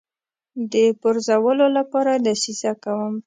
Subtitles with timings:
[0.71, 3.13] د پرزولو لپاره دسیسه کوم.